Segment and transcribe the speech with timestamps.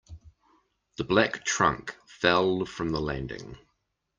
[0.97, 3.59] The black trunk fell from the landing.